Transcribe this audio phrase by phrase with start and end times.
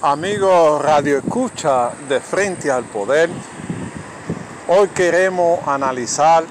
[0.00, 3.28] Amigos Radio Escucha de Frente al Poder,
[4.68, 6.44] hoy queremos analizar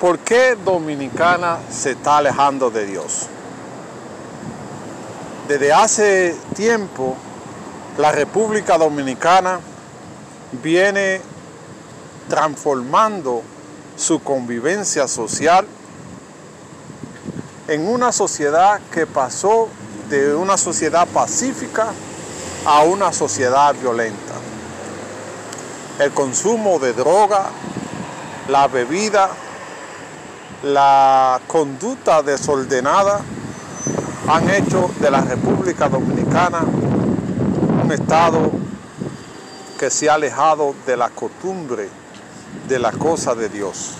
[0.00, 3.26] por qué Dominicana se está alejando de Dios.
[5.46, 7.18] Desde hace tiempo,
[7.98, 9.60] la República Dominicana
[10.62, 11.20] viene
[12.30, 13.42] transformando
[13.94, 15.66] su convivencia social
[17.68, 19.68] en una sociedad que pasó
[20.08, 21.92] de una sociedad pacífica
[22.66, 24.34] a una sociedad violenta.
[26.00, 27.46] El consumo de droga,
[28.48, 29.30] la bebida,
[30.62, 33.20] la conducta desordenada
[34.28, 36.62] han hecho de la República Dominicana
[37.84, 38.50] un estado
[39.78, 41.88] que se ha alejado de la costumbre
[42.66, 43.92] de la cosa de Dios.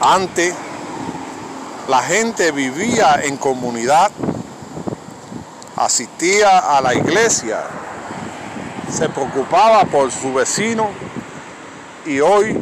[0.00, 0.54] Antes
[1.88, 4.12] la gente vivía en comunidad,
[5.78, 7.62] asistía a la iglesia,
[8.90, 10.88] se preocupaba por su vecino
[12.04, 12.58] y hoy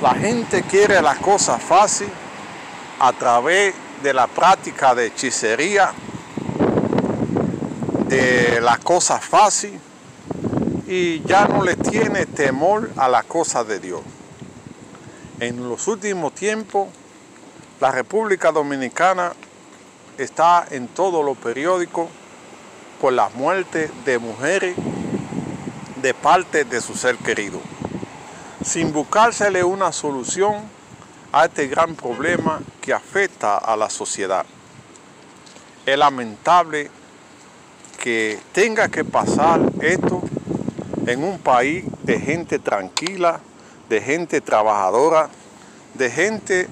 [0.00, 2.08] la gente quiere las cosas fácil
[3.00, 5.92] a través de la práctica de hechicería,
[8.06, 9.80] de las cosas fácil
[10.86, 14.02] y ya no le tiene temor a las cosas de Dios.
[15.40, 16.88] En los últimos tiempos
[17.80, 19.32] la República Dominicana
[20.18, 22.08] está en todos los periódicos
[23.00, 24.76] por la muerte de mujeres
[26.00, 27.60] de parte de su ser querido,
[28.64, 30.62] sin buscársele una solución
[31.32, 34.44] a este gran problema que afecta a la sociedad.
[35.86, 36.90] Es lamentable
[38.00, 40.22] que tenga que pasar esto
[41.06, 43.40] en un país de gente tranquila,
[43.88, 45.28] de gente trabajadora,
[45.94, 46.68] de gente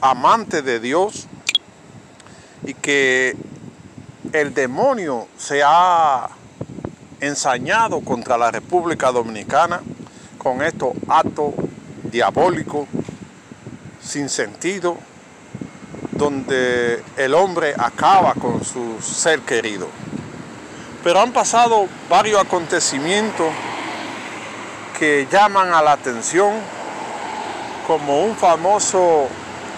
[0.00, 1.26] amante de Dios
[2.70, 3.34] y que
[4.32, 6.28] el demonio se ha
[7.20, 9.80] ensañado contra la República Dominicana
[10.38, 11.52] con estos actos
[12.04, 12.86] diabólicos
[14.00, 14.96] sin sentido,
[16.12, 19.88] donde el hombre acaba con su ser querido.
[21.02, 23.48] Pero han pasado varios acontecimientos
[24.96, 26.52] que llaman a la atención,
[27.88, 29.28] como un famoso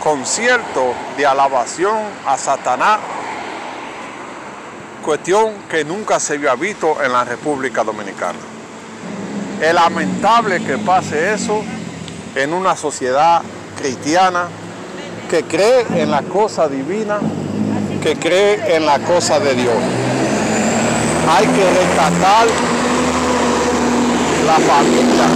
[0.03, 1.97] concierto de alabación
[2.27, 2.99] a Satanás,
[5.05, 8.39] cuestión que nunca se había visto en la República Dominicana.
[9.61, 11.63] Es lamentable que pase eso
[12.35, 13.43] en una sociedad
[13.79, 14.49] cristiana
[15.31, 17.21] que cree en la cosa divina,
[18.03, 19.77] que cree en la cosa de Dios.
[21.31, 22.47] Hay que rescatar
[24.47, 25.29] la familia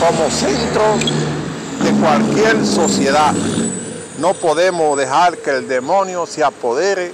[0.00, 1.31] como centro
[2.02, 3.32] cualquier sociedad.
[4.18, 7.12] No podemos dejar que el demonio se apodere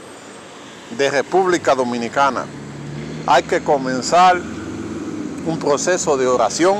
[0.97, 2.47] de República Dominicana.
[3.27, 4.41] Hay que comenzar
[5.45, 6.79] un proceso de oración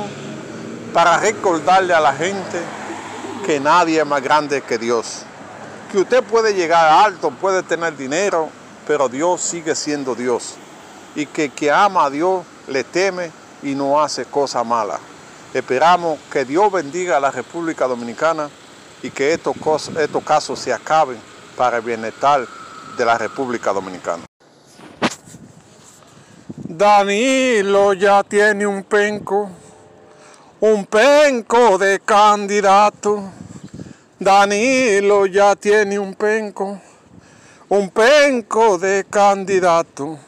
[0.91, 2.59] para recordarle a la gente
[3.45, 5.19] que nadie es más grande que Dios.
[5.91, 8.49] Que usted puede llegar alto, puede tener dinero,
[8.87, 10.55] pero Dios sigue siendo Dios.
[11.13, 13.31] Y que que ama a Dios le teme
[13.61, 14.99] y no hace cosas malas.
[15.53, 18.51] Esperamos que Dios bendiga a la República Dominicana
[19.01, 19.55] y que estos,
[19.97, 21.17] estos casos se acaben
[21.57, 22.45] para el bienestar
[22.95, 24.25] de la República Dominicana.
[26.67, 29.49] Danilo ya tiene un penco,
[30.59, 33.31] un penco de candidato.
[34.19, 36.79] Danilo ya tiene un penco,
[37.69, 40.19] un penco de candidato,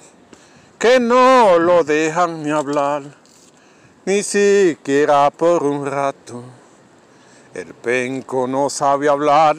[0.79, 3.20] que no lo dejan ni hablar
[4.03, 6.43] ni siquiera por un rato.
[7.53, 9.55] El penco no sabe hablar,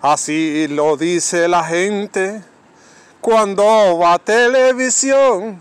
[0.00, 2.42] así lo dice la gente.
[3.20, 5.60] Cuando va a televisión,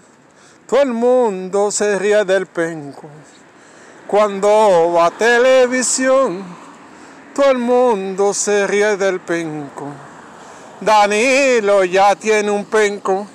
[0.66, 3.10] todo el mundo se ríe del penco.
[4.08, 6.44] Cuando va a televisión,
[7.36, 9.88] todo el mundo se ríe del penco.
[10.80, 13.28] Danilo ya tiene un penco,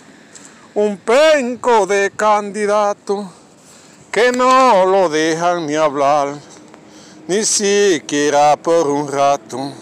[0.75, 3.31] un penco de candidato
[4.15, 6.37] que no lo dejan ni hablar,
[7.27, 9.73] ni siquiera por un rato.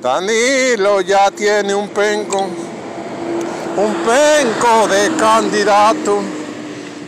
[0.00, 2.38] Danilo ya tiene un penco,
[3.76, 6.22] un penco de candidato,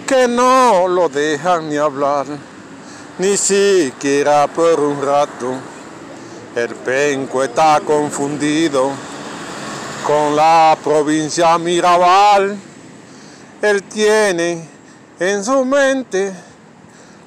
[0.06, 2.26] que no lo dejan ni hablar,
[3.19, 5.55] ni siquiera por un rato.
[6.55, 8.90] El penco está confundido
[10.06, 12.58] con la provincia Mirabal.
[13.62, 14.80] Él tiene
[15.20, 16.32] en su mente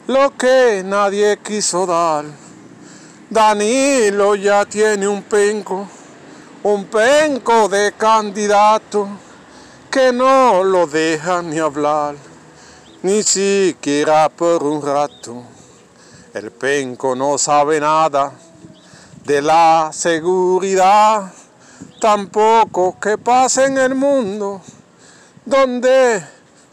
[0.07, 2.25] lo que nadie quiso dar.
[3.29, 5.87] Danilo ya tiene un penco,
[6.63, 9.07] un penco de candidato
[9.91, 12.15] que no lo dejan ni hablar,
[13.03, 15.43] ni siquiera por un rato.
[16.33, 18.31] El penco no sabe nada
[19.23, 21.31] de la seguridad,
[22.01, 24.61] tampoco que pasa en el mundo
[25.45, 26.23] donde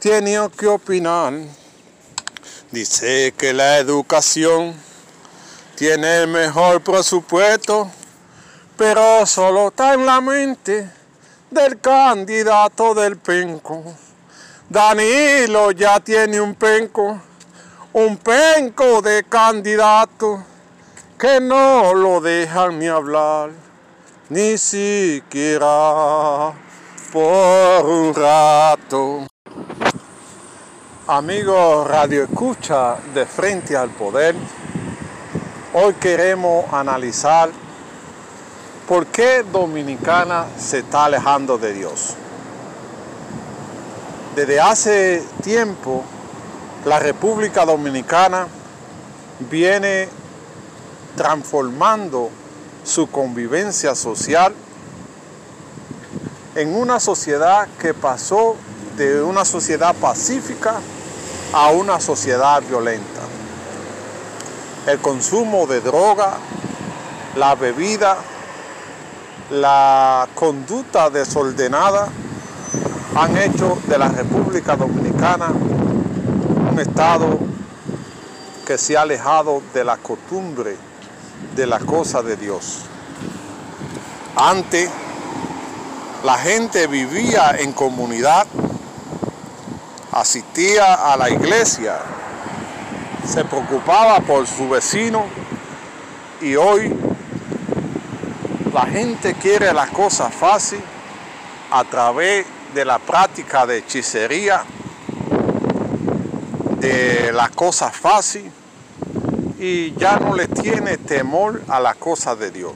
[0.01, 1.35] tiene que opinar.
[2.71, 4.75] Dice que la educación
[5.77, 7.91] tiene el mejor presupuesto,
[8.79, 10.91] pero solo está en la mente
[11.51, 13.85] del candidato del penco.
[14.71, 17.21] Danilo ya tiene un penco,
[17.93, 20.43] un penco de candidato
[21.19, 23.51] que no lo dejan ni hablar,
[24.31, 26.55] ni siquiera
[27.13, 29.30] por un rato.
[31.13, 34.37] Amigos Radio Escucha de Frente al Poder,
[35.75, 37.51] hoy queremos analizar
[38.87, 42.15] por qué Dominicana se está alejando de Dios.
[44.37, 46.05] Desde hace tiempo,
[46.85, 48.47] la República Dominicana
[49.51, 50.09] viene
[51.17, 52.31] transformando
[52.85, 54.55] su convivencia social
[56.55, 58.55] en una sociedad que pasó
[58.97, 60.75] de una sociedad pacífica
[61.53, 63.21] a una sociedad violenta.
[64.87, 66.39] El consumo de droga,
[67.37, 68.19] la bebida,
[69.51, 72.09] la conducta desordenada
[73.17, 77.39] han hecho de la República Dominicana un estado
[78.65, 80.77] que se ha alejado de la costumbre
[81.57, 82.83] de la cosa de Dios.
[84.37, 84.89] Antes
[86.25, 88.47] la gente vivía en comunidad
[90.21, 91.99] asistía a la iglesia,
[93.27, 95.25] se preocupaba por su vecino
[96.43, 96.95] y hoy
[98.73, 100.81] la gente quiere la cosa fácil
[101.71, 104.63] a través de la práctica de hechicería,
[106.79, 108.51] de la cosa fácil
[109.59, 112.73] y ya no le tiene temor a la cosa de Dios.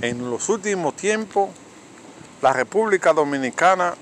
[0.00, 1.50] En los últimos tiempos,
[2.42, 3.94] la República Dominicana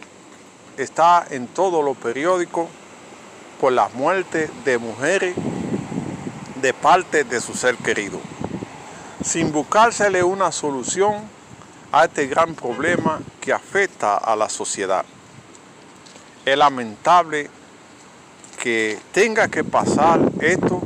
[0.79, 2.69] está en todos los periódicos
[3.61, 5.35] por la muerte de mujeres
[6.63, 8.21] de parte de su ser querido,
[9.23, 11.17] sin buscársele una solución
[11.91, 15.05] a este gran problema que afecta a la sociedad.
[16.45, 17.51] Es lamentable
[18.63, 20.81] que tenga que pasar esto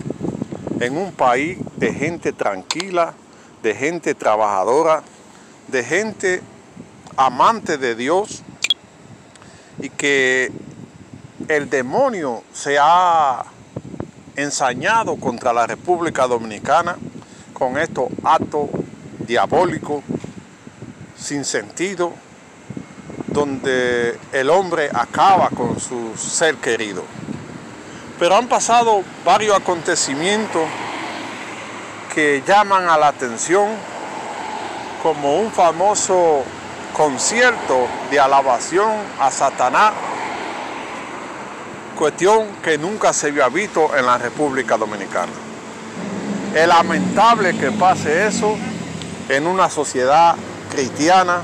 [0.80, 3.14] en un país de gente tranquila,
[3.62, 5.02] de gente trabajadora,
[5.68, 6.42] de gente
[7.16, 8.42] amante de Dios,
[9.80, 10.52] y que
[11.48, 13.44] el demonio se ha
[14.36, 16.96] ensañado contra la República Dominicana
[17.52, 18.68] con estos actos
[19.20, 20.02] diabólicos
[21.16, 22.12] sin sentido,
[23.28, 27.04] donde el hombre acaba con su ser querido.
[28.18, 30.62] Pero han pasado varios acontecimientos
[32.14, 33.68] que llaman a la atención,
[35.02, 36.44] como un famoso
[36.92, 38.90] concierto de alabación
[39.20, 39.92] a Satanás,
[41.98, 45.32] cuestión que nunca se había visto en la República Dominicana.
[46.54, 48.56] Es lamentable que pase eso
[49.28, 50.34] en una sociedad
[50.70, 51.38] cristiana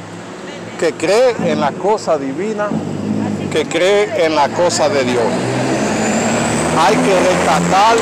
[0.78, 2.68] que cree en la cosa divina,
[3.50, 5.24] que cree en la cosa de Dios.
[6.78, 7.96] Hay que rescatar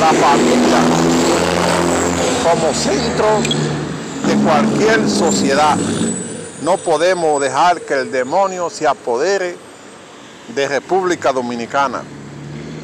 [0.00, 0.80] la familia
[2.42, 3.81] como centro
[4.44, 5.76] cualquier sociedad.
[6.62, 9.56] No podemos dejar que el demonio se apodere
[10.54, 12.02] de República Dominicana.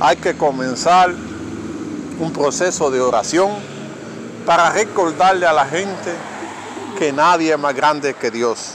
[0.01, 1.13] Hay que comenzar
[2.21, 3.51] un proceso de oración
[4.47, 6.15] para recordarle a la gente
[6.99, 8.75] que nadie es más grande que Dios.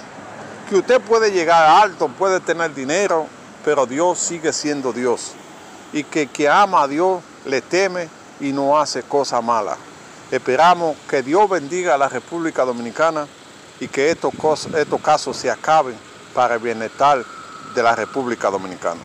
[0.70, 3.28] Que usted puede llegar alto, puede tener dinero,
[3.66, 5.32] pero Dios sigue siendo Dios.
[5.92, 8.08] Y que que ama a Dios le teme
[8.40, 9.78] y no hace cosas malas.
[10.34, 13.28] Esperamos que Dios bendiga a la República Dominicana
[13.80, 14.34] y que estos,
[15.00, 15.96] casos se acaben
[16.34, 17.24] para el bienestar
[17.76, 19.00] de la República Dominicana.